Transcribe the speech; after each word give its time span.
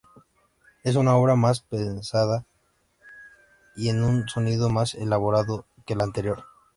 Es 0.83 0.95
una 0.95 1.15
obra 1.15 1.35
más 1.35 1.59
pensada 1.59 2.43
y 3.75 3.89
con 3.91 4.03
un 4.03 4.27
sonido 4.27 4.71
más 4.71 4.95
elaborado 4.95 5.67
que 5.85 5.93
el 5.93 6.01
anterior. 6.01 6.43